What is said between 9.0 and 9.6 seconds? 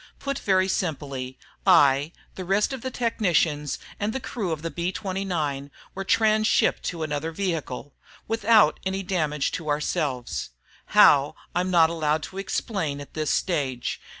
damage